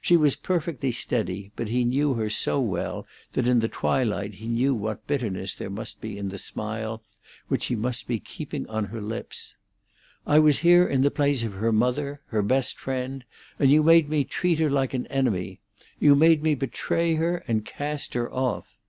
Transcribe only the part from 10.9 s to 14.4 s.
the place of her mother, her best friend, and you made me